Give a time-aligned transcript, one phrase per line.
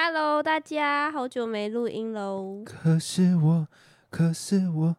[0.00, 2.62] Hello，大家好久没录音喽。
[2.64, 3.66] 可是我，
[4.08, 4.96] 可是我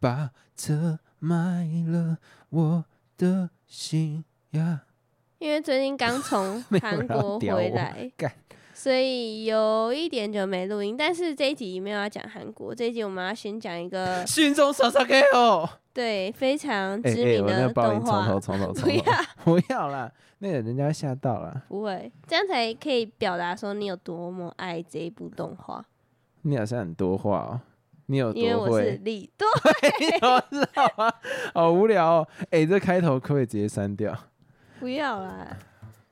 [0.00, 2.18] 把车卖了，
[2.50, 2.84] 我
[3.16, 4.80] 的心呀。
[5.38, 8.32] 因为最近刚从 没有人韩国回来干，
[8.74, 10.96] 所以有一点久没录音。
[10.96, 15.70] 但是这一集没有要讲韩国，这一集我们要先讲一个 心中傻傻 K 哦。
[15.92, 17.94] 对非常知名的动画。
[17.94, 19.02] 应从头 从头不从头要，
[19.44, 21.62] 不要啦，那个人家会吓到了。
[21.68, 25.84] 不会，这样才可以表达说你有多么爱这一部动画。
[26.42, 27.60] 你好像很多话哦，
[28.06, 29.00] 你有因为我是？
[29.04, 29.46] 李 多，
[30.28, 31.14] 我知道啊，
[31.54, 32.28] 好无聊哦。
[32.50, 34.16] 哎，这开头可不可以直接删掉？
[34.80, 35.56] 不要啦。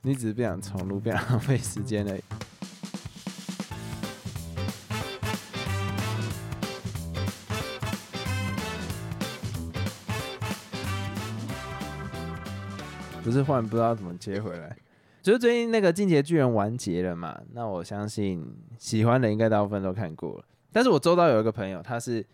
[0.03, 2.21] 你只是不想重录，不想浪费时间而已。
[13.23, 14.75] 不是换不知道怎么接回来，
[15.21, 17.39] 就是最近那个《进阶巨人》完结了嘛？
[17.53, 18.43] 那我相信
[18.79, 20.45] 喜欢的应该大部分都看过了。
[20.71, 22.25] 但是我周遭有一个朋友，他是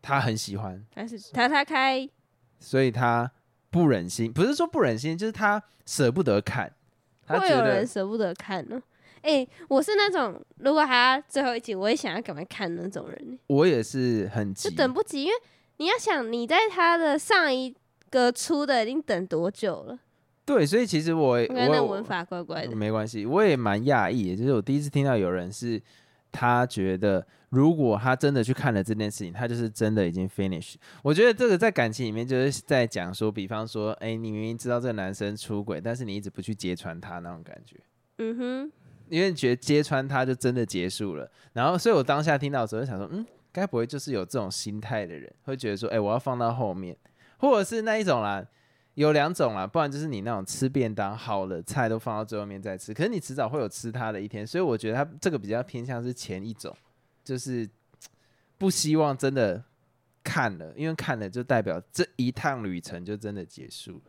[0.00, 2.08] 他很喜欢，但是他他开
[2.58, 3.30] 所以他
[3.70, 6.72] 不忍心，不是说不忍心，就是他舍不得看。
[7.26, 8.80] 他会有人舍不得看呢。
[9.22, 15.34] 哎、我是那种如果还要最后一集，我也想要赶快看那种人，我也是很急就，等不及，因为
[15.76, 17.74] 你要想你在他的上一
[18.08, 19.98] 个出的已经等多久了，
[20.52, 22.74] 对，所以其实我我感觉那文法怪怪的。
[22.74, 25.80] 没关系，我也蛮讶异的，就是我第一次听到有人是
[26.32, 30.74] 他觉得，如果他真的去看了这件事情，他就是真的已经 finish。
[31.04, 37.76] 我觉得这个在感情里面就是在讲说，比方说，哎、你明明知道这个男生出轨，但是你一直不去揭穿他那种感觉。
[38.18, 38.72] 嗯哼，
[39.08, 46.96] 因为你觉得揭穿他就真的结束了，然后所以我当下听到的时候就想说，嗯，该不会就是有这种心态的人会觉得说，哎、我要放到后面，
[47.38, 48.44] 或者是那一种啦，
[49.00, 56.76] 有两种啦，不然就是你那种吃便当好了菜都放到最后面再吃，可是你迟早会有吃它的一天，所以我觉得它这个比较偏向是前一种，
[57.24, 57.66] 就是
[58.58, 59.64] 不希望真的
[60.22, 64.02] 看了，因为看了就代表这一趟旅程就真的结束了，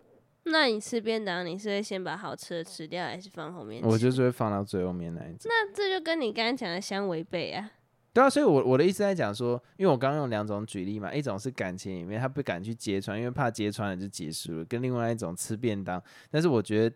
[0.44, 3.88] 那你吃便当，你是会先把好吃的吃掉，还是放后面吃？
[3.88, 5.46] 我就是会放到最后面那一种。
[5.46, 7.72] 那这就跟你刚刚讲的相违背啊。
[8.14, 16.02] 对啊，所以我我的意思在讲说，因为我刚刚用两种举例嘛，一种是感情里面他不敢去揭穿，因为怕揭穿了就结束了，跟另外一种吃便当。
[16.30, 16.96] 但是我觉得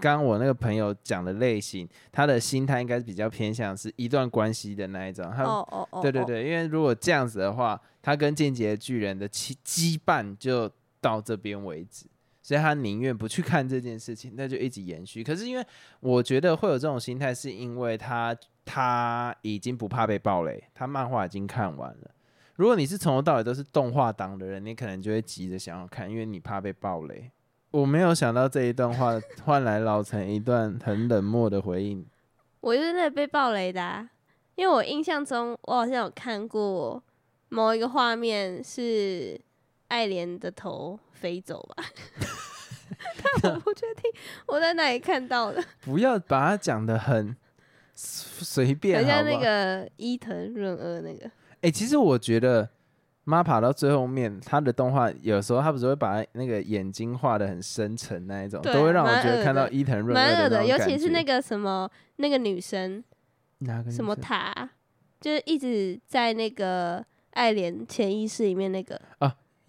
[0.00, 5.30] 刚刚我那个朋友讲的类型，他的心态应该是比较偏向是一段关系的那一种。
[5.30, 10.68] 他、哦哦哦，哦，对对对，因为如果这样子的话，他跟间谍巨人的羁羁绊就
[11.00, 12.06] 到这边为止。
[12.48, 15.22] 所以他宁愿不去看这件事情，那就一直延续。
[15.22, 15.62] 可是因为
[16.00, 22.10] 我觉得会有这种心态，是因为他他已经不怕被暴雷，他漫画已经看完了。
[22.54, 27.30] 如果你是从头到尾都是动画党的人，你可能就会急着想要看，因为你怕被暴雷。
[27.70, 32.06] 我没有想到这一段话换来老陈一段很冷漠的回应。
[32.60, 34.08] 我就是那被暴雷的、
[34.54, 37.02] 因为我印象中我好像有看过
[37.50, 39.38] 某一个画面是
[39.88, 41.84] 爱莲的头飞走吧，
[43.42, 44.10] 但我不确定
[44.46, 47.36] 我在哪里看到的，不要把它讲的很
[47.94, 52.68] 随便，很像那个伊藤润二那个，哎、其实我觉得
[53.24, 63.02] 妈爬到最后面，他的动画有时候他不是会把那个眼睛画的很深沉那一种，都会让我觉得看到伊藤润蛮恶的，尤其是那个什么那个女生
[63.60, 64.20] 什么哪个女生？
[64.20, 64.70] 塔，
[65.20, 69.00] 就是一直在那个爱莲潜意识里面那个。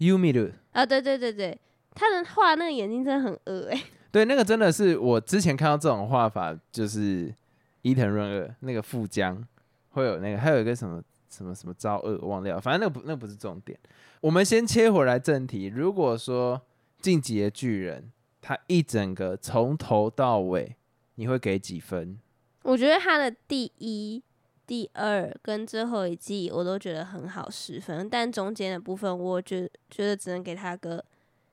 [0.00, 1.60] Yumi 的，啊，对对对对，
[1.94, 7.34] 他的画那个眼睛真的很恶哎、 对，那个真的是我之前看到这种画法，就是
[7.82, 9.46] 伊藤润二那个富江
[9.90, 13.78] 会有那个，还有一个什么什么什么招二，我忘掉，反正那个不那个不是重点。
[14.20, 16.58] 我们先切回来正题，如果说
[17.00, 18.02] 《进击的巨人》
[18.42, 20.76] 他一整个从头到尾，
[21.14, 22.18] 你会给几分？
[22.62, 24.22] 我觉得他的第一、
[24.66, 31.02] 第二跟最后一季我都觉得很好，十分，但中间的部分我觉得觉得只能给他个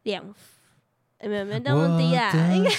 [0.07, 0.23] 两，
[1.19, 2.71] 呃没有没有那么低啦，应该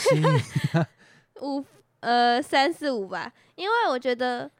[0.72, 0.86] 该
[1.40, 1.64] 五
[2.00, 4.50] 呃三四五吧，因为我觉得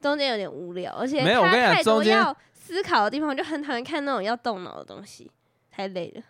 [0.00, 5.30] 中间有点无聊，而且没有我跟你讲他太多要思考的地方，我就很讨厌看那种要动脑的东西，
[5.70, 6.22] 太累了。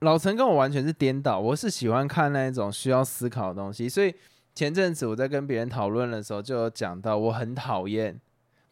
[0.00, 4.14] 老陈跟我完全是颠倒，我是喜欢看那一种需要思考的东西，所以
[4.54, 8.20] 前阵子我在跟别人讨论的时候，就有讲到我很讨厌，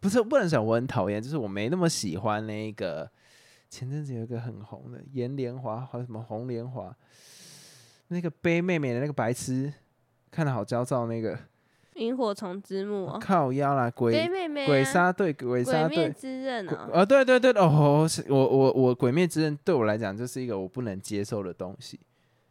[0.00, 3.08] 不是不能讲我很讨厌，就是我没那么喜欢那一个
[3.72, 6.94] 前阵子有一个很红的颜莲华，还有什么红莲华，
[8.08, 9.72] 那个背妹妹的那个白痴，
[10.30, 11.38] 看的好焦躁那个，
[11.94, 16.10] 萤火虫之墓哦，靠腰啦，鬼鬼妹妹、啊、鬼杀队，鬼杀队。
[16.10, 21.98] 之刃哦，啊，对对对，哦，是我我我《鬼灭之刃》对我来讲就是一个我不能接受的东西，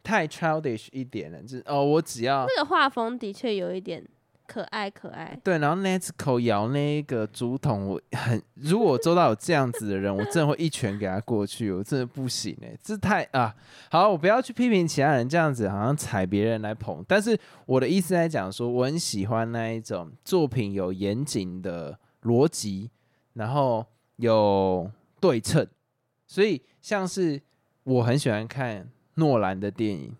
[0.02, 4.04] 太 childish 一点了，就是哦，我只要那个画风的确有一点
[4.46, 5.38] 可爱可爱。
[5.42, 13.54] 对，然后 Netsco 摇那个竹筒，我很如果我周到有这样子的人，我真的会一拳给他过去，我真的不行哎，这太啊
[13.90, 22.90] 好，我不要去批评其他人这样子，好像踩别人来捧，但是我的意思在讲说，我很喜欢那一种作品有严谨的逻辑，
[23.32, 23.86] 然后
[24.16, 24.90] 有
[25.20, 25.66] 对称，
[26.26, 27.40] 所以像是
[27.84, 30.14] 我很喜欢看诺兰的电影，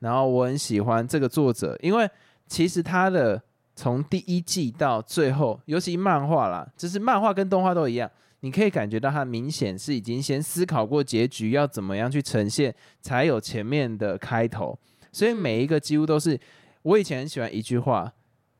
[0.00, 2.10] 然后我很喜欢这个作者，因为
[2.46, 3.42] 其实他的。
[3.78, 8.10] 从第一季到最后，尤其漫画啦，就是漫画跟动画都一样，
[8.40, 14.76] 你可以感觉到它明显是已经先思考过结局要怎么样去呈现，才有前面的开头。
[15.12, 16.36] 所以每一个几乎都是
[16.82, 18.12] 我以前很喜欢一句话，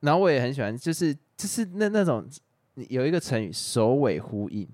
[0.02, 2.24] 然后我也很喜欢，就是就是那那种
[2.88, 4.68] 有一个成语首尾呼应，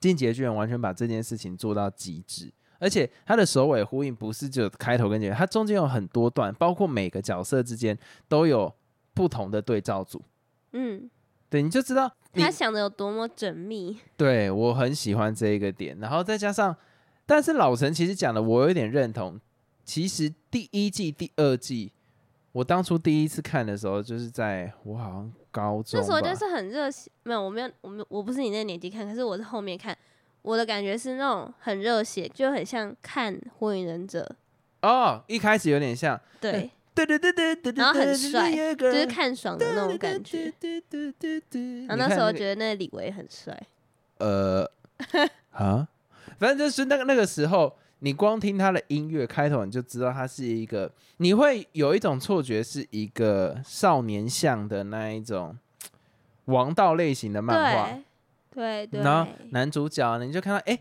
[0.00, 7.96] 进阶巨人完全把这件事情做到极致，而且它的首尾呼应不是只有开头跟结尾，它中间有很多段，包括每个角色之间
[8.26, 8.74] 都有。
[9.14, 10.20] 不同的对照组，
[10.72, 11.08] 嗯，
[11.48, 13.96] 对，你就知道他想的有多么缜密。
[14.16, 16.76] 对我很喜欢这一个点，然后再加上，
[17.24, 19.40] 但是老陈其实讲的我有点认同。
[19.84, 21.92] 其实第一季、第二季，
[22.52, 29.96] 我当初第一次看的时候，就是在我好像高中，那时候就是很热血，没有，我没有，我没，我不是你那个年纪看，可是我是后面看，
[30.42, 34.36] 我的感觉是那种很热血，就很像看《火影忍者》
[34.88, 36.70] 哦，一开始有点像，对。
[36.94, 40.52] 对对对对对，然后很帅，就是看爽的那种感觉。
[41.88, 43.60] 然后那时候觉得那个李维很帅。
[44.18, 44.70] 呃，
[45.50, 45.88] 啊，
[46.38, 55.58] 反正就是那个那个时候，你光听他的音乐开头，你就知道他是一个，你会有一种错觉，是一个少年向的那一种
[56.44, 57.98] 王道类型的漫画。
[58.54, 59.00] 对对。
[59.00, 60.78] 然后男主角，你就看到，哎。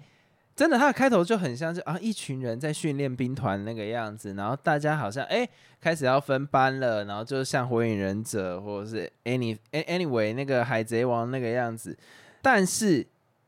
[0.55, 5.47] 真的，它的开头就很像是啊，一群人在训练兵团那个样子，然后大家好像哎
[5.81, 11.97] 开始要分班了，然后就像火影忍者或者是 any anyway 那个海贼王那个样子。
[12.41, 13.05] 但是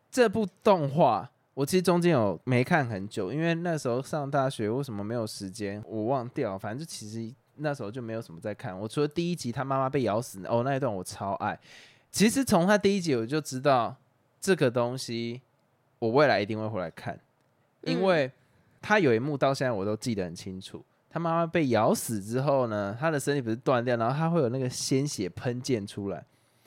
[0.10, 5.84] 这部动画我其实中间有没看很久，因为那时候上大学，为什么没有时间？
[5.88, 8.76] 我忘掉，反正就其实那时候就没有什么在看。
[8.78, 11.60] 我除了第一集他妈妈被咬死哦那一段我超爱。
[12.12, 13.96] 其实从他第一集我就知道
[14.42, 15.42] 这个东西。
[16.00, 17.20] 我未来一定会回来看，
[17.82, 18.32] 因为
[18.82, 20.84] 他有一幕到现在我都记得很清楚。
[21.10, 26.22] 他妈妈被咬死之后呢，他的身体不是断掉，然后他会有那个鲜血喷溅出来，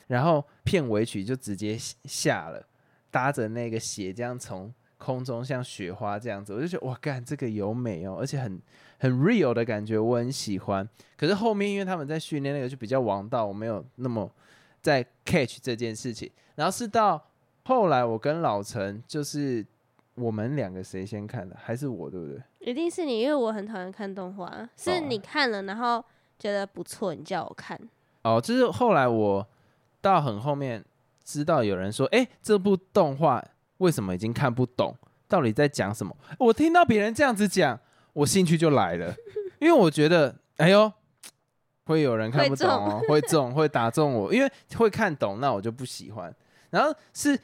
[0.07, 2.65] 然后片尾曲就直接下了，
[3.11, 8.59] 搭着那个血这样从空中像雪花这样子，我就觉得哇，干这个有美哦，而且很
[8.97, 10.89] 很 real 的感觉，我很喜欢。
[11.15, 14.29] 可是后面因为他们在训练那个就比较王道，我没有那么
[14.81, 17.28] 在 catch 这件事情，然后是到。
[17.69, 19.63] 后来我跟老陈就是
[20.15, 21.55] 我们两个谁先看的？
[21.61, 22.41] 还是我对不对？
[22.61, 24.67] 一定是你，因为我很讨厌看动画。
[24.75, 26.03] 是你看了，然后
[26.39, 27.79] 觉得不错，你叫我看。
[28.23, 29.47] 哦，就是后来我
[30.01, 30.83] 到很后面
[31.23, 33.45] 知道有人说，哎，这部动画
[33.77, 34.95] 为什么已经看不懂？
[35.27, 36.17] 到底在讲什么？
[36.39, 37.79] 我听到别人这样子讲，
[38.13, 39.13] 我兴趣就来了，
[39.61, 40.91] 因为我觉得，哎呦，
[41.85, 46.35] 会有人看不懂哦，会中，会打中我，因为会看懂，那我就不喜欢。
[46.71, 47.39] 然后是。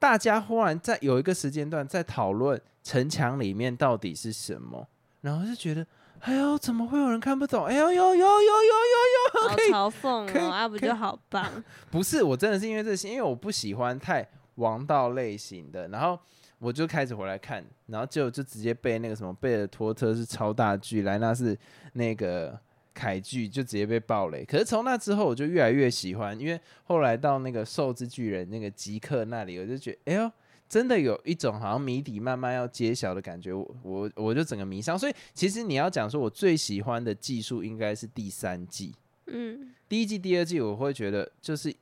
[0.00, 4.88] 大家忽然在有一个时间段在讨论城墙里面到底是什么，
[5.20, 5.86] 然后就觉得，
[6.20, 7.66] 哎呦，怎么会有人看不懂？
[7.66, 9.56] 哎呦，呦呦呦呦呦呦，好
[9.90, 11.46] 嘲讽哦，阿不就好棒？
[11.92, 16.18] 不是，我真的是因为这些，因为我不喜欢太王道类型的，然后
[16.58, 21.56] 我就开始回来看，然后就就直接背那个什么贝尔托特是超大剧，莱纳是
[21.92, 22.58] 那个。
[22.92, 30.30] 凯剧就直接被爆雷，可是从那之后我就越来越喜欢，因为后来到那个兽之巨人那个吉克那里，我就觉得，哎呦，
[30.68, 34.98] 真的有一种好像谜底慢慢要揭晓的感觉，我我我就整个迷上。
[34.98, 38.92] 所以其实你要讲说我最喜欢的技术应该是第三季，
[39.26, 41.74] 嗯，第一季、第二季我会觉得就是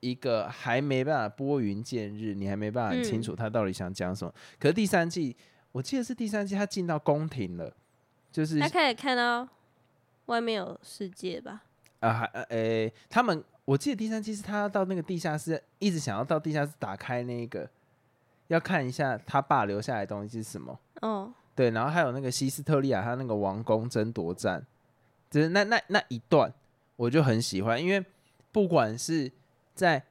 [0.00, 4.34] 一个还没办法拨云见日，你还没办法很清楚他到底想讲什么。
[4.58, 5.36] 可是第三季，
[5.72, 7.72] 我记得是第三季他进到宫廷了，
[8.32, 9.48] 就是他开始看到。
[10.26, 11.62] 外面有世界吧？
[12.00, 17.68] 啊，还呃，他们我记得第三期是他到那个地下室，一直想要到地下室打开那个，
[18.48, 20.78] 要看一下他爸留下来的东西是什么。
[21.00, 24.64] 哦，对，然后还有那个西斯特利亚他那个王宫争夺战，
[25.30, 26.52] 就是那那那一段
[26.96, 28.04] 我就很喜欢，因为
[28.52, 29.32] 不管是
[29.74, 30.02] 在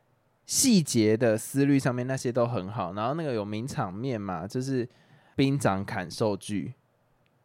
[0.45, 2.93] 细节的思虑上面，那些都很好。
[2.93, 4.87] 然后那个有名场面嘛，就是
[5.35, 6.73] 兵长砍兽具，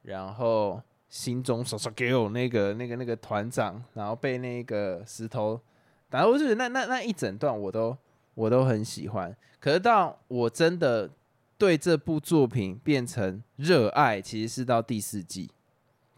[0.03, 0.81] 然后。
[1.11, 5.61] 心中说说给我那个那个那个团长，然后被那个石头，
[6.09, 7.95] 打我就觉得那那那一整段我都
[8.35, 9.37] 我都很喜欢。
[9.59, 11.11] 可是到我真的
[11.59, 15.51] 对这部作品变成热爱，其实是到第四季，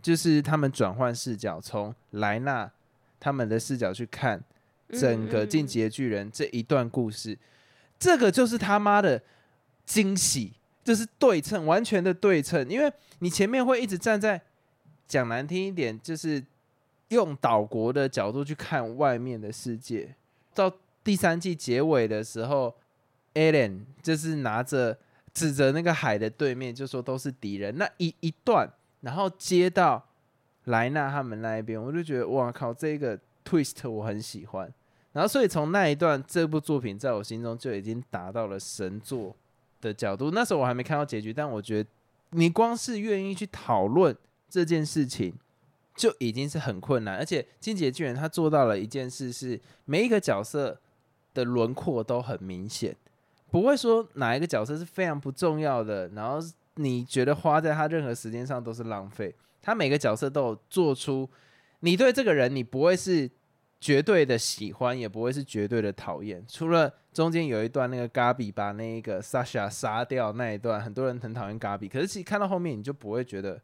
[0.02, 2.70] 就是他们转换视角，从莱纳
[3.18, 4.44] 他们的视角去看
[4.90, 7.38] 整个进击的巨人这一段故事，
[7.98, 9.22] 这个就是他妈的
[9.86, 10.52] 惊喜，
[10.84, 14.40] 这是对称，完全的对称，因为你前面会一直站在
[15.12, 16.42] 讲难听一点，就是
[17.08, 20.14] 用岛国的角度去看外面的世界，
[20.54, 20.72] 到
[21.04, 22.74] 第三季结尾的时候
[23.34, 24.96] ，Allen 就是拿着
[25.34, 28.66] 指着那个海的对面，就说都是敌人，那一一段，
[29.02, 30.02] 然后接到
[30.64, 34.72] 莱纳他们那一边，我就觉得哇靠，这个 twist 我很喜欢。
[35.12, 39.36] 然后，所以从那一段，这部作品在我心中就已经达到了神作
[39.82, 40.30] 的角度。
[40.30, 41.90] 那时候我还没看到结局，但我觉得
[42.30, 44.16] 你光是愿意去讨论
[44.52, 45.32] 这件事情，
[45.96, 47.16] 就已经是很困难。
[47.16, 50.78] 而且《金杰巨人》他做到了一件事，是每一个角色
[51.32, 52.94] 的轮廓都很明显，
[53.50, 56.38] 不会说哪一个角色是非常不重要的，然后
[56.74, 59.34] 你觉得花在他任何时间上都是浪费。
[59.62, 61.26] 他每个角色都有做出，
[61.80, 63.30] 你对这个人，你不会是。
[63.82, 73.60] 绝对的喜欢也不会是绝对的讨厌，除了中间有一段那个嘎比把那个 Sasha 杀掉那一段，很多人很讨厌嘎比，可是其实看到后面你就不会觉得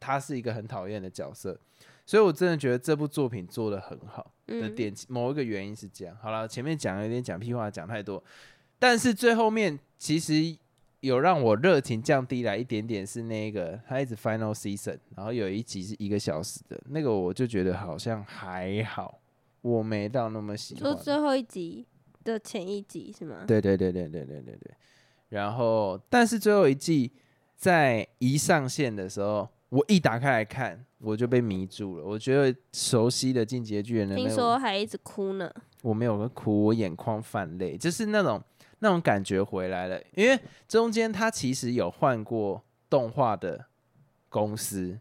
[0.00, 1.58] 他是一个很讨厌的角色，
[2.06, 6.16] 所以我真的觉得这部作品做的很好的点，某一个原因是这样。
[6.20, 8.22] 好了，前面讲有点讲屁话，讲太多，
[8.78, 10.56] 但是最后面其实
[11.00, 19.20] 有让我热情降低来一点点，是那个他一直 Final Season，然后有一集是一个小时的那个，我就觉得好像还好。
[19.60, 21.84] 我没到那么喜欢，就最后一集
[22.22, 23.44] 的前一集是吗？
[23.46, 24.72] 对对对对对对对对。
[25.30, 27.12] 然后，但是最后一季
[27.56, 32.04] 在一上线的时候，我一打开来看，我就被迷住了。
[32.04, 35.50] 我觉得熟悉的进阶巨人的，听说还一直哭呢。
[35.82, 38.42] 我没有哭，我眼眶泛泪，就是那种
[38.78, 40.00] 那种感觉回来了。
[40.14, 43.66] 因为中间他其实有换过动画的
[44.28, 44.98] 公司。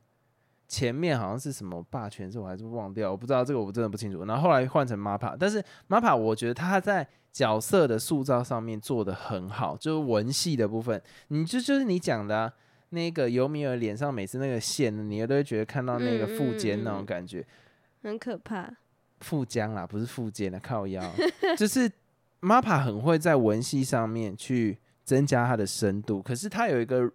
[0.70, 4.26] 前面好像是什么霸权，是我还是忘掉，我不知道这个我真的不清楚。
[4.26, 12.52] 然后后来换成 MAPA，但是 MAPA 我觉得他在角色的塑造上面做的很好，就是文戏的部分，你就就是你讲的
[12.90, 17.46] 那个尤米尔脸上每次那个线，你都会觉得看到那个腹肩那种感觉，
[18.04, 18.72] 很可怕。
[19.22, 21.04] 腹僵啦，不是腹肩的靠腰，
[21.58, 21.92] 就是
[22.42, 27.12] MAPA 很会在文戏上面去增加它的深度，可是它有一个。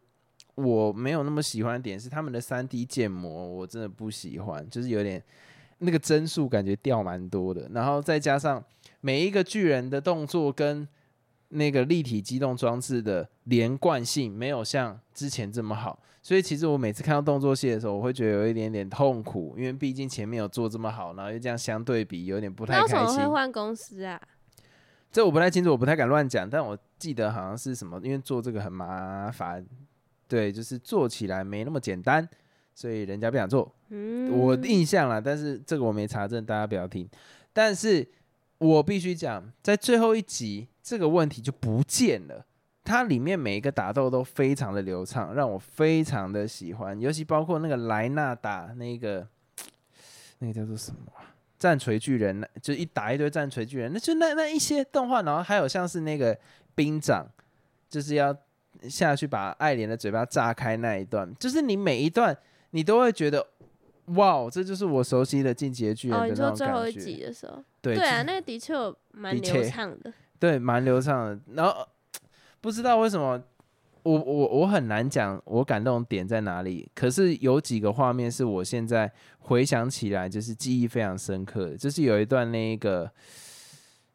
[0.54, 5.20] 我没有那么喜欢的点是他们的三 D 建模，我真的不喜欢，就是有点
[5.78, 8.62] 那个帧数感觉掉蛮多的，然后再加上
[9.00, 10.86] 每一个巨人的动作跟
[11.52, 23.18] 那个立体机动装置的连贯性没有像之前这么好，所以其实我每次看到动作戏的时候，我会觉得有一点点痛苦，因为毕竟前面有做这么好，然后又这样相对比有点不太开心。
[23.18, 24.20] 会换公司啊？
[25.10, 29.64] 这我不太清楚，我不太敢乱讲，但我记得好像是什么，因为做这个很麻烦。
[30.26, 32.26] 对，就是做起来没那么简单，
[32.74, 33.70] 所以人家不想做。
[33.90, 37.06] 嗯，我印象了，但是这个我没查证，大家不要听。
[37.52, 38.08] 但是
[38.62, 42.46] 我必须讲，在最后一集，这个问题就不见了。
[42.84, 46.98] 它里面每一个打斗都非常的流畅，让我非常的喜欢。
[47.00, 49.26] 尤其包括那个莱纳打那个
[50.38, 51.12] 那个叫做什么
[51.58, 56.38] 战锤巨人，就一打一堆战锤巨人，那就那那一些动画，然后还有像是那个
[56.74, 57.26] 兵长，
[57.88, 58.36] 就是要。
[58.88, 62.36] 下去把爱莲的嘴巴炸开那一段，就是你每一段
[62.70, 63.46] 你都会觉得，
[64.14, 66.64] 哇，这就是我熟悉的进阶巨人的那种感觉。
[66.64, 68.74] 最后一集的时候，对对啊，那个的确
[69.12, 71.40] 蛮流畅的， 对，蛮流畅的。
[71.54, 71.86] 然后
[72.60, 73.42] 不知道为什么，
[74.02, 76.88] 我我我很难讲我感动点在哪里。
[76.94, 83.10] 可是有几个画面是我现在回想起来就是记忆非常深刻的，就是有一段那个。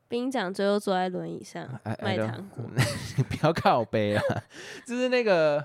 [0.10, 1.68] 兵长最后坐在轮椅上
[2.02, 2.64] 卖糖果，
[3.18, 4.24] 你不要靠背啊！
[4.88, 5.62] 就是那个、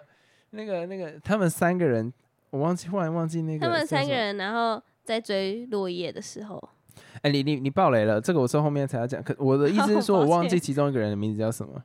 [0.50, 2.12] 那个、那个，他们三个人，
[2.52, 3.66] 我忘记，忽然忘记那个。
[3.66, 6.62] 他们三个人，然后在追落叶的时候，
[7.22, 8.20] 哎，你你你爆雷了！
[8.20, 9.22] 这个我是后面才要讲。
[9.22, 11.82] 可我的意思是说， 我忘记其中一个人的名字叫什么？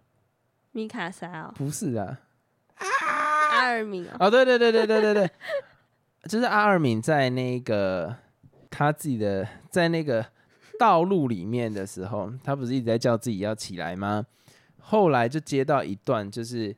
[0.74, 2.20] 米卡莎哦，不是啊，
[3.52, 5.32] 阿尔敏哦，对对对对对对对，
[6.30, 8.16] 就是阿尔敏在那个
[8.70, 10.26] 他自己的在那个。
[10.80, 14.24] 道路里面的时候，他不是一直在叫自己要起来吗？
[14.80, 16.76] 后来就接到一段，就是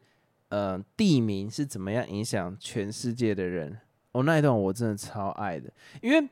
[0.50, 3.80] 呃，地名是怎么样影响全世界的人。
[4.12, 6.30] 哦，那一段我真的超爱的，因为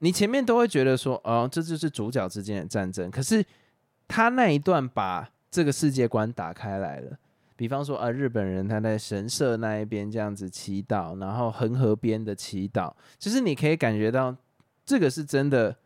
[0.00, 3.10] 你前面都会觉得说，哦，这就是主角之间的战争。
[3.10, 3.44] 可是
[4.06, 7.18] 他那一段把这个世界观打开来了。
[7.56, 14.36] 比方说啊，日本人他在神社那一边这样子祈祷，然后恒河边的祈祷，其实你可以感觉到
[14.84, 15.76] 这个是真的。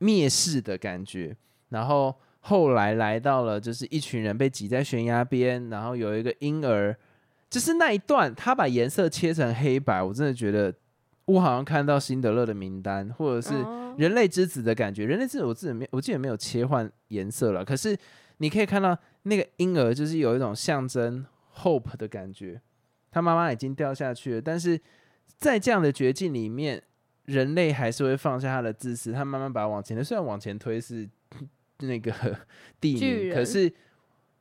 [0.00, 1.36] 蔑视的感觉，
[1.68, 6.96] 然后后来来到了，就是一群人被挤在悬崖边，然后有一个婴儿，
[7.50, 10.72] 就是那一段，他把颜色切成黑白，我真的觉得
[11.24, 15.04] 我好像看到辛德勒的名单，或者是哦，人类之子的感觉。
[15.04, 17.98] 人类之子我自己没，我记得没有切换颜色了，可是
[18.38, 21.26] 你可以看到那个婴儿就是有一种象征
[21.56, 22.62] hope 的感觉。
[23.10, 24.80] 他妈妈已经掉下去了，但是
[25.36, 26.80] 在这样的绝境里面，
[27.24, 30.04] 人类还是会放下他的自私，他慢慢把它往前推。
[30.04, 31.08] 虽然往前推是
[31.80, 32.12] 那个
[32.80, 33.72] 地名，可是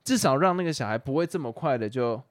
[0.04, 2.22] 至少让那个小孩不会这么快的就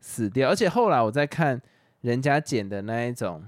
[0.00, 0.48] 死掉。
[0.48, 1.60] 而且后来我在看
[2.00, 3.44] 人家剪的那一种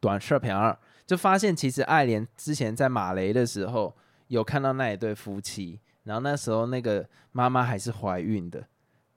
[0.00, 0.76] 短视频二，
[1.06, 3.94] 就发现其实爱莲之前在马雷的时候
[4.28, 8.64] 有看到那一对夫妻，然后那时候那个妈妈还是怀孕的，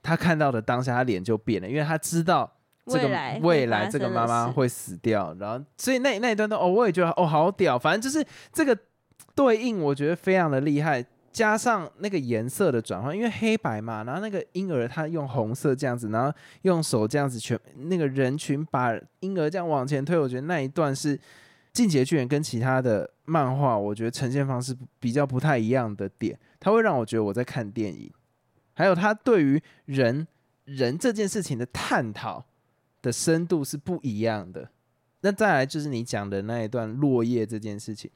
[0.02, 2.54] 她看到的当下她脸就变了，因为她知道。
[2.86, 8.76] 这个未来未来这个妈妈会死掉，然后所以那那一段都哦，我也觉得哦好屌，反正就是这个
[9.36, 11.06] 对应，我觉得非常的厉害，
[11.40, 21.16] 加上那个颜色的转换，因为黑白嘛，然后那个婴儿他用红色这样子，然后用手这样子全那个人群把婴儿这样往前推，我觉得那一段是
[21.72, 28.12] 《进击的巨人》跟其他的漫画，我觉得呈现方式比较不太一样的点，它会让我觉得我在看电影，
[28.74, 30.28] 还有他对于人
[30.66, 32.44] 人这件事情的探讨。
[33.02, 34.70] 的深度是不一样的。
[35.22, 38.12] 那再来就是你讲的那一段落叶这件事情，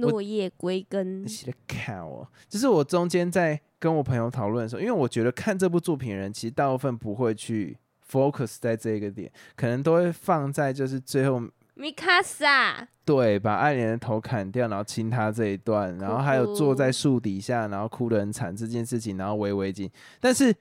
[0.00, 1.24] 落叶归根。
[1.24, 7.76] 你，写的看哦，就是我中间在跟我朋友讨论的时候，因为我觉得看这部作品的人其实大部分不会去
[8.10, 11.42] focus 在这个点，可能都会放在就是最后
[11.74, 19.90] 米卡萨，对把爱莲的头砍掉，然后亲他这一段，然后还有坐在树底下，然后哭得很惨这件事情，然后围围巾。
[20.18, 20.54] 但是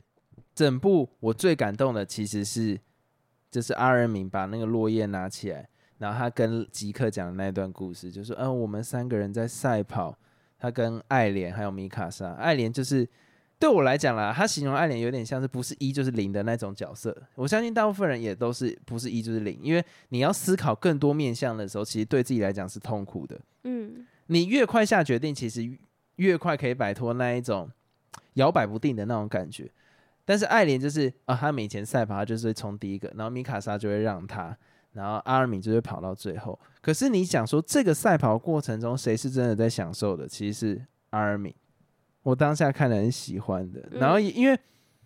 [0.54, 2.78] 整部我最感动的其实是，
[3.50, 10.18] 就是阿仁敏把那个落叶拿起来，然后他跟吉克讲的那段故事，就是嗯、我们三个人在赛跑，
[10.58, 13.08] 他跟爱莲还有米卡莎，爱莲就是。
[13.58, 17.16] 对我来讲啦，他形容爱莲有点像是不是一就是零的那种角色。
[17.36, 23.40] 我相信大部分人也都是不是一就是零，因为你要思考更多面向的时候，其实对自己来讲是痛苦的。
[23.64, 25.66] 嗯，你越快下决定，其实
[26.18, 27.72] 越快可以摆脱那一种
[28.34, 29.72] 摇摆不定的那种感觉。
[30.26, 34.56] 但是爱莲就是啊，他们以前赛跑，他就是会冲第一个，然后米卡莎就会让他，
[34.96, 36.58] 然后阿尔敏就会跑到最后。
[36.82, 40.28] 可是你想说，这个赛跑过程中，谁是真的在享受的？
[40.28, 41.54] 其实是阿尔敏。
[42.24, 44.58] 我当下看了很喜欢的，然后也因为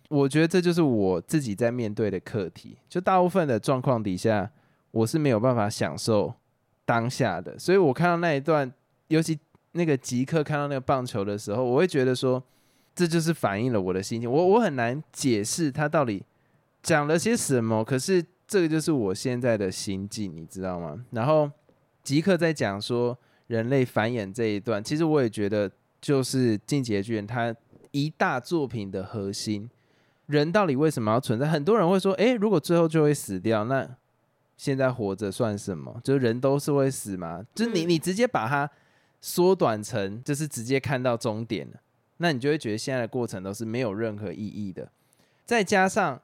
[0.08, 4.50] 我觉得这就是我自己在面对的课题，就大部分的状况底下，
[4.90, 6.32] 我是没有办法享受
[6.86, 8.72] 当下的，所以我看到那一段，
[9.08, 9.38] 尤其
[9.72, 12.42] 那个即刻看到那个棒球的时候，我会觉得说，
[12.94, 14.30] 这就是反映了我的心情。
[14.30, 16.24] 我我很难解释他到底
[16.82, 21.04] 讲了些什么，可是这个就是我现在的心境，你知道吗？
[21.12, 21.48] 然后
[22.02, 27.54] 即刻在讲说人类繁衍这一段，其实我也觉得就是《进击的巨人》它
[27.92, 29.70] 一大作品的核心。
[30.26, 31.46] 人到底为什么要存在？
[31.46, 33.88] 很多人会说，诶，如果最后就会死掉，那
[34.56, 36.00] 现在活着算什么？
[36.02, 37.46] 就是人都是会死吗？
[37.54, 38.68] 就是你嗯你直接把它
[39.20, 41.80] 缩短成，就是直接看到终点了，
[42.16, 44.90] 那你就会觉得现在的过程都是没有任何意义的。
[45.44, 46.20] 再加上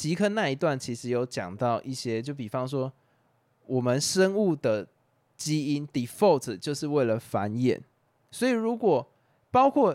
[0.00, 2.90] 吉克那一段，其实有讲到一些，就比方说
[3.66, 4.88] 我们生物的
[5.36, 7.78] 基因 default 就是为了繁衍，
[8.30, 9.06] 所以如果
[9.50, 9.94] 包括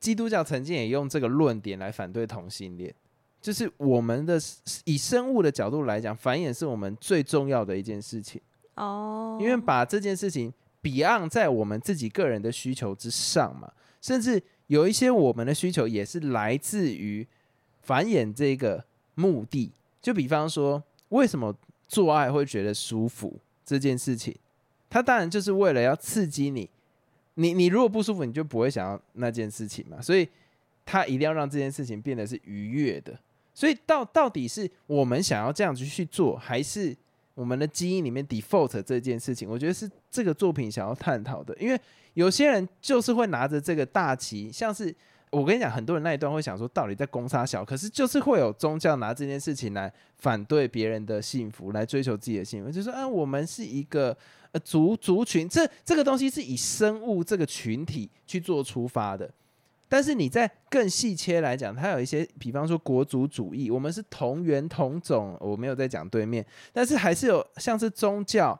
[0.00, 2.92] 基督教曾经也用这个论点来反对同性恋，
[3.40, 4.40] 就是我们的
[4.86, 8.40] 以生物的角度来讲，繁衍是我们最重要的一件事情，
[8.74, 17.24] 哦，因为把这件事情 beyond 在我们自己个人的需求之上嘛，甚至有一些我们的需求也是来自于
[17.82, 18.84] 繁衍这个
[19.14, 21.54] 目的，就比方说为什么
[21.86, 24.34] 做爱会觉得舒服这件事情，
[24.88, 26.68] 它当然就是为了要刺激你。
[27.36, 30.28] 你你如果不舒服，你就不会想要那件事情嘛，所以
[30.86, 33.18] 他一定要让这件事情变得是愉悦的。
[33.52, 36.96] 所以到到底是我们想要这样子去做，还是
[37.34, 39.48] 我们的基因里面 default 这件事情？
[39.48, 41.56] 我觉得是这个作品想要探讨的。
[41.58, 41.80] 因为
[42.12, 44.94] 有些人就是会拿着这个大旗，像是
[45.34, 54.16] 我跟你讲，很多人那一段会想说，到底在攻杀小，可是就是会有宗教拿这件事情来反对别人的幸福，来追求自己的幸福，就说啊，我们是一个。
[54.54, 59.28] 呃，族族群这这个东西是以生物这个群体去做出发的，
[59.88, 68.56] 但是你在更细切来讲，它有一些，比方说国族主义，我们是同源同种，我没有在讲对面，但是还是有像是宗教、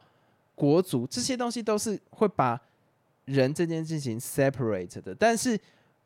[0.56, 2.60] 国族这些东西都是会把
[3.26, 5.56] 人这件事情 separate 的，但是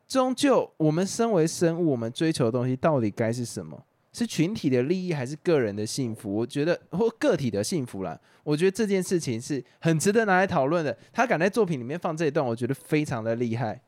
[0.09, 3.85] 终究我们身为生物，我们追求的东西到底该是什么？
[4.11, 6.33] 是群体的利益还是个人的幸福？
[6.33, 8.19] 我觉得或个体的幸福啦。
[8.43, 10.97] 我觉得这件事情是很值得拿来讨论的。
[11.13, 13.79] 他敢在作品里面放这一段，我觉得非常的厉害。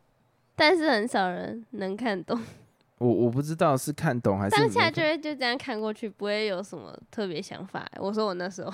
[0.55, 2.39] 但是很少人能看懂，
[2.99, 7.89] 我我不知道是看懂还是当下就会就这样看过去，不会有什么特别想法。
[7.97, 8.71] 我说我那时候，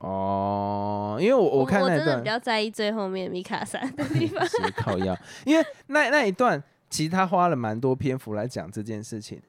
[0.00, 4.46] 哦，因为我我看那一段真的比较在意最后面米卡山的地 方。
[4.46, 9.40] 是靠腰，因为那那一段其实他花了蛮多篇幅来讲这件事情。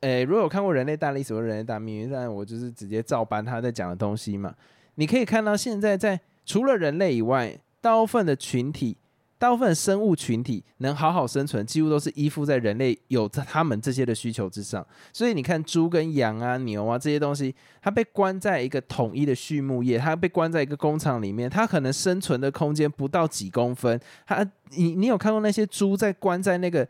[0.00, 4.54] 诶、如果有看过《人类大历史》或《人类大命运》，但我就是直接照搬他在讲的东西嘛。
[4.94, 8.96] 你可以看到，现在在除了人类以外，大部分的群体，
[9.38, 14.84] 大部分生物群体能好好生存，几乎都是依附在人类有他们这些的需求之上。
[15.12, 24.00] 所以你看，猪跟羊啊、牛啊这些东西，它被关在一个统一的畜牧业，它被关在一个工厂里面，它可能生存的空间不到几公分。
[24.26, 26.88] 它，你你有看过那些猪在关在那个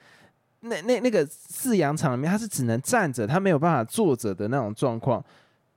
[0.61, 5.25] 那那那个饲养场里面，它是只能站着，它没有办法坐着的那种状况。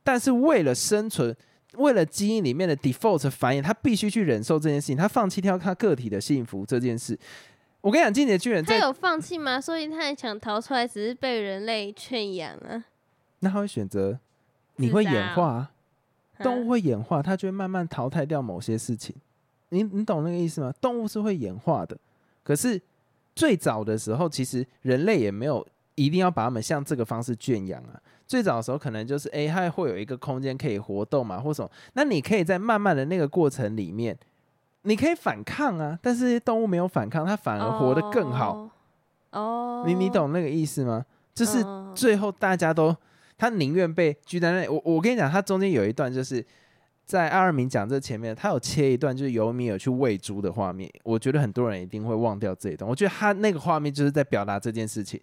[0.03, 1.35] 但是为了生存，
[1.73, 7.17] 为了基因里面的 default 繁衍，他必须去忍受这件事情，他放弃掉他个体的幸福这件事。
[7.81, 9.61] 我跟你讲，进击的巨人他有放弃吗？
[9.61, 12.83] 所以他还想逃出来，只是被人类圈养啊。
[13.39, 14.19] 那他会选择，
[14.75, 15.71] 你会演化、啊，
[16.39, 19.15] 动物啊会演化，它就会慢慢淘汰掉某些事情。
[19.69, 20.73] 你你懂那个意思吗？
[20.81, 21.95] 动物是会演化的，
[22.43, 22.81] 可是
[23.35, 28.01] 最早的时候，其实人类也没有一定要把它们像这个方式圈养啊。
[28.29, 31.69] 最早的时候，可能就是诶，它会有一个空间可以活动嘛，或什么。
[31.93, 34.15] 那你可以在慢慢的那个过程里面，
[34.83, 38.53] 你可以反抗啊，但是动物没有反抗，它反而活得更好。
[38.53, 38.71] 哦。
[39.31, 41.03] 哦，你你懂那个意思吗？
[41.33, 42.95] 就是嗯最后大家都，
[43.35, 44.67] 他宁愿被拘在那里。
[44.67, 46.45] 我我跟你讲，他中间有一段就是
[47.05, 50.87] 在阿尔明讲这前面，他有切一段就是尤米尔去喂猪的画面。
[51.03, 52.87] 我觉得很多人一定会忘掉这一段。
[52.87, 55.19] 我觉得他那个画面就是在表达这件事情，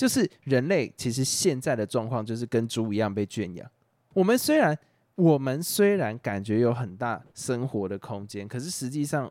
[0.00, 3.70] 就是人类其实现在的状况就是跟猪一样被圈养。
[4.14, 4.74] 我们虽然
[5.14, 9.30] 我们虽然感觉有很大生活的空间，可是实际上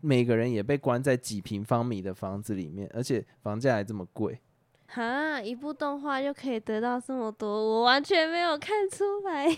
[0.00, 4.38] 每个人也被关在几平方米的房子里面，而且房价还这么贵。
[4.86, 9.48] 哈，一部动画就可以得到这么多，我完全没有看出来。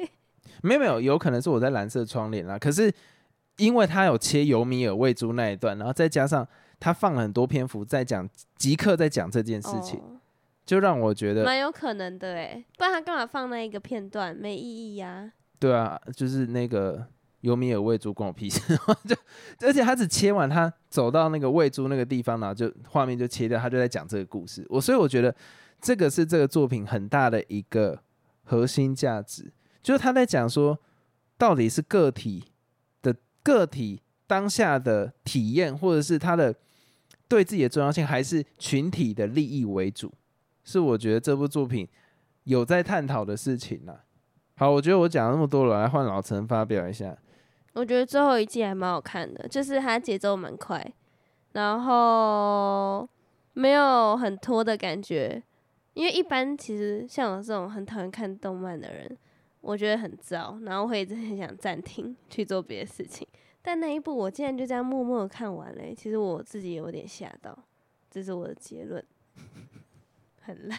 [0.64, 2.58] 没有没有，有可能是我在蓝色窗帘啦。
[2.58, 2.90] 可是
[3.58, 6.48] 因为他有切尤米尔喂猪那一段，然后再加上
[6.82, 10.18] 他放了很多篇幅在讲即刻在讲这件事情，哦
[10.66, 14.34] 就让我觉得蛮有可能的哎，不然他干嘛放那一个片段？
[14.34, 17.06] 没意义呀、对啊，就是那个
[17.42, 18.60] 尤米尔喂猪关我屁事，
[19.06, 19.16] 就
[19.66, 24.66] 而且他只切完他走到那个喂猪那个地方，然后就画面就切掉，他就在讲这个故事。
[24.68, 25.34] 我所以我觉得
[25.80, 28.00] 这个是这个作品很大的一个
[28.44, 30.78] 核心价值，就是他在讲说
[31.36, 32.44] 到底是个体
[33.02, 36.54] 的个体当下的体验，或者是他的
[37.32, 40.12] 对自己的重要性，还是群体的利益为主，
[40.64, 41.88] 是我觉得这部作品
[42.44, 44.04] 有在探讨的事情啦。
[44.56, 47.16] 好，我觉得我讲了那么多了，来换老陈发表一下。
[47.72, 50.86] 我觉得最后一季还蛮好看的，就是它节奏蛮快，
[51.52, 53.08] 然后
[53.54, 55.42] 没有很拖的感觉。
[55.94, 59.16] 因为一般其实像我这种很讨厌看动漫的人，
[59.62, 63.26] 我觉得很糟，然后会一直很想暂停去做别的事情。
[63.62, 67.56] 但那一部我竟然就这样默默的看完了欸、其实我自己有点吓到，
[68.10, 69.02] 这是我的结论，
[70.40, 70.78] 很烂。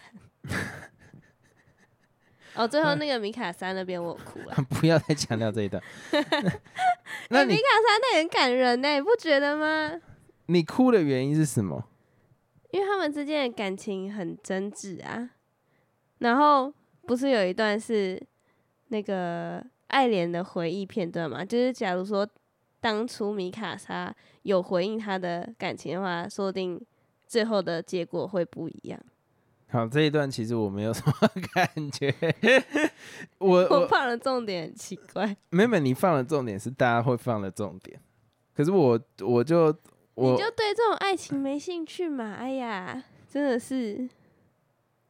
[2.56, 4.56] 哦，最后那个米卡莎那边我哭了。
[4.70, 5.82] 不要再强调这一段。
[7.32, 10.00] 那欸、米卡莎那很感人呢、你不觉得吗？
[10.48, 11.90] 你哭的原因是什么？
[12.70, 15.32] 因为他们之间的感情很真挚啊。
[16.20, 16.72] 然后
[17.08, 18.22] 不是有一段是
[18.90, 21.44] 那个爱莲的回忆片段嘛？
[21.44, 22.28] 就是假如说
[22.84, 26.78] 当初米卡莎有回应他的感情的话，说不定
[27.26, 29.00] 最后的结果会不一样。
[29.70, 31.14] 好，这一段其实我没有什么
[31.56, 32.14] 感觉。
[33.38, 37.98] 我我我放了重点很奇怪，妹妹，你放了重点是大家会放的重点，
[38.54, 39.72] 可是我我就
[40.16, 42.34] 你就对这种爱情没兴趣嘛？
[42.34, 44.10] 哎呀，真的是。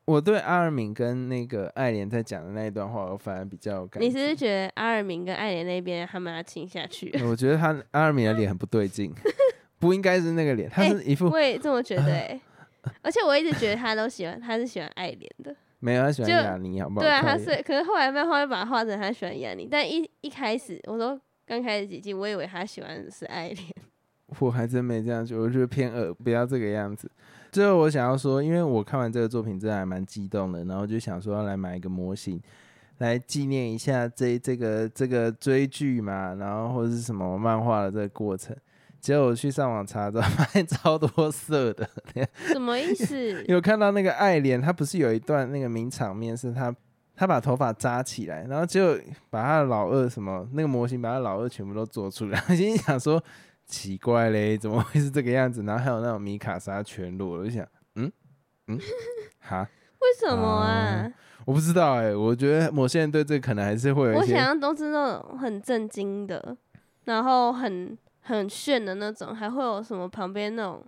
[0.06, 4.04] 我对阿尔敏跟那个爱莲在讲的那一段话，我反而比较有感。
[4.04, 7.10] 你是不是觉得阿尔敏跟爱莲那边他们要亲下去？
[7.26, 9.14] 我觉得他阿尔敏的脸很不对劲，
[9.80, 12.40] 不应该是那个脸，他是一副、我也这么觉得哎、
[13.02, 15.56] 而且我一直觉得他都喜欢，他是喜欢爱莲的。
[15.80, 17.02] 没有他喜欢就雅尼，好不好？
[17.02, 23.68] 对啊，他是，可是后来漫画会把他画成他喜欢雅尼，但一一开始我说刚开始几季，我以为他喜欢的是爱莲。
[24.40, 27.10] 我还真没这样觉得，我觉得偏恶，不要这个样子。
[27.54, 32.42] 最后我想要说，因为我看完这个作品真的还蛮激动的，然后就想说要来买一个模型，
[32.98, 38.58] 来纪念一下这这个这个追剧嘛，然后或者是什么漫画的这个过程。
[39.00, 41.88] 结果我去上网查之后， 发现超多色的。
[42.52, 43.44] 什么意思？
[43.48, 46.76] 有看到那个爱莲，她不是有一段那个名场面，是她
[47.16, 48.98] 她把头发扎起来，然后结果
[49.30, 53.22] 把她的老二什么那个模型把她老二全部都做出来， 心里想说
[53.66, 55.64] 奇怪嘞，怎么会是这个样子？
[55.64, 58.12] 然后还有那种米卡莎全裸，我就想，嗯
[58.68, 58.80] 嗯，
[59.40, 59.68] 哈，
[60.00, 61.12] 为什么啊？
[61.46, 66.56] 我不知道哎、我觉得某些人对这个可能还是会有我一些想象都是那种很震惊的，
[67.04, 70.82] 然后很很炫的那种，还会有什么旁边那种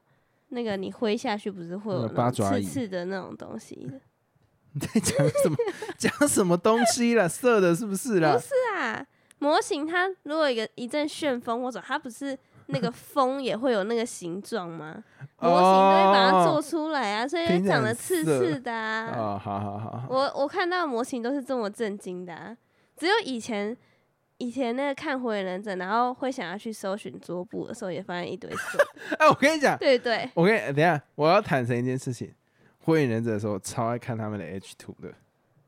[0.49, 3.99] 那个你挥下去不是会有那种刺八爪椅刺的那种东西的？
[4.71, 5.55] 你 在讲什么
[5.97, 8.33] 讲什么东西啦，色的是不是啦？
[8.33, 9.05] 不是啊，
[9.39, 15.03] 模型它如果一个一阵旋风或者它不是那个风也会有那个形状吗？
[15.39, 19.13] 模型都会把它做出来啊，所以长得刺刺的啊。
[19.15, 22.55] 哦，好好好好，我我看到模型都是这么震惊的、啊，
[22.97, 23.75] 只有以前
[24.37, 28.79] 以前那个看火影忍者，然后会想要去搜寻桌布的时候，也发现一堆色。
[29.19, 32.33] 哎、我跟你讲，对对，我跟你等下，我要坦诚一件事情，
[32.79, 35.13] 火影忍者的时候，我超爱看他们的 H 图的。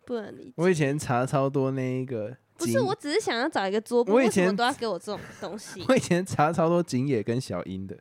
[0.06, 0.54] 不能理解。
[0.56, 5.84] 我以前查超多那一个景，不是，我只是想要找一个桌布，我以前为什么都要给我这种 东西？
[5.88, 7.98] 我以前查超多景野跟小樱的。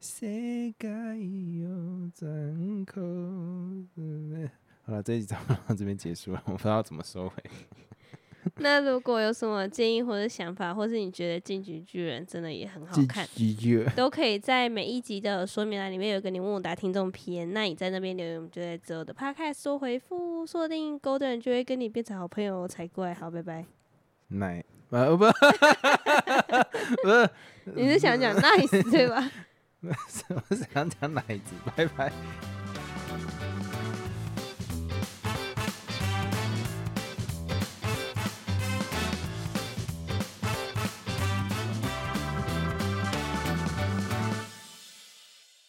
[0.00, 0.26] 世
[0.78, 3.00] 界有张口。
[4.86, 7.32] 好了，这一集差不多到这边结束了，我不知道怎么收尾。
[8.58, 13.26] 那如果有什么建议或者想法，或是你觉得《进击巨人》真的也很好看，
[13.96, 23.14] 都可以在每一集的说明栏里面有一个你问我答听众篇，那你在那边留言，我们就在之后的 podcast 做回复，说不定 Golden 就会跟你变成好朋友才怪。
[23.14, 23.64] 好，拜拜。
[24.38, 27.30] 奶呃不不是，
[27.74, 29.30] 你是想讲 nice 对吧？
[29.82, 32.12] 我想讲奶子，拜拜。